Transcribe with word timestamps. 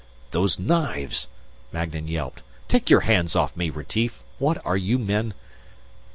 "Those 0.31 0.57
knives!" 0.57 1.27
Magnan 1.71 2.07
yelped. 2.07 2.41
"Take 2.67 2.89
your 2.89 3.01
hands 3.01 3.35
off 3.35 3.55
me, 3.55 3.69
Retief! 3.69 4.23
What 4.39 4.59
are 4.65 4.75
you 4.75 4.97
men 4.97 5.35